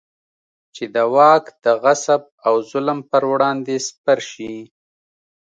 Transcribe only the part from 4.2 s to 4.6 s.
شي.